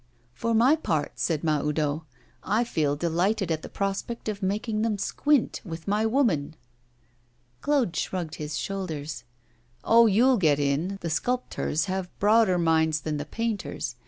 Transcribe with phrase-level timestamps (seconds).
[0.33, 2.05] 'For my part,' said Mahoudeau,
[2.41, 6.55] 'I feel delighted at the prospect of making them squint with my woman.'
[7.61, 9.25] Claude shrugged his shoulders.
[9.83, 10.07] 'Oh!
[10.07, 13.95] you'll get in, the sculptors have broader minds than the painters.